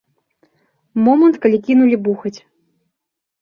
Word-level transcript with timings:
Момант, 1.07 1.35
калі 1.43 1.57
кінулі 1.67 2.01
бухаць. 2.09 2.35